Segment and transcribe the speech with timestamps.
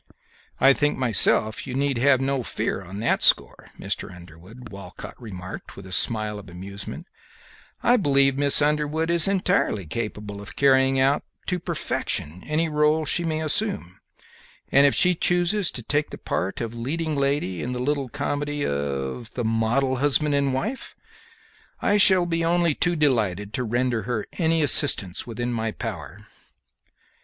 [0.59, 4.11] "I think myself you need have no fear on that score, Mr.
[4.11, 7.05] Underwood," Walcott remarked, with a smile of amusement;
[7.83, 13.23] "I believe Miss Underwood is entirely capable of carrying out to perfection any rôle she
[13.23, 13.99] may assume,
[14.71, 18.65] and if she chooses to take the part of leading lady in the little comedy
[18.65, 20.95] of 'The Model Husband and Wife,
[21.79, 26.25] I shall be only too delighted to render her any assistance within my power."